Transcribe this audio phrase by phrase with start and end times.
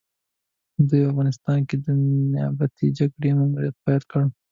[0.87, 1.87] دوی په افغانستان کې د
[2.33, 4.23] نيابتي جګړې ماموريت پيل کړ.